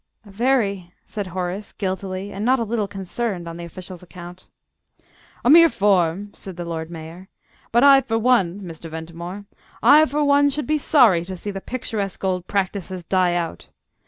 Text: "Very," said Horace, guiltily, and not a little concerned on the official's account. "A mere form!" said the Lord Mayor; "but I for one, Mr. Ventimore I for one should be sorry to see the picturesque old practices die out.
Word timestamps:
"Very," 0.25 0.95
said 1.05 1.27
Horace, 1.27 1.73
guiltily, 1.73 2.33
and 2.33 2.43
not 2.43 2.57
a 2.57 2.63
little 2.63 2.87
concerned 2.87 3.47
on 3.47 3.57
the 3.57 3.65
official's 3.65 4.01
account. 4.01 4.47
"A 5.45 5.49
mere 5.51 5.69
form!" 5.69 6.31
said 6.33 6.57
the 6.57 6.65
Lord 6.65 6.89
Mayor; 6.89 7.29
"but 7.71 7.83
I 7.83 8.01
for 8.01 8.17
one, 8.17 8.61
Mr. 8.61 8.89
Ventimore 8.89 9.45
I 9.83 10.07
for 10.07 10.25
one 10.25 10.49
should 10.49 10.65
be 10.65 10.79
sorry 10.79 11.23
to 11.25 11.37
see 11.37 11.51
the 11.51 11.61
picturesque 11.61 12.23
old 12.23 12.47
practices 12.47 13.03
die 13.03 13.35
out. 13.35 13.69